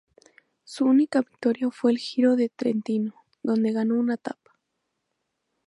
[0.63, 3.13] Su única victoria fue en el Giro del Trentino,
[3.43, 4.59] donde ganó una etapa.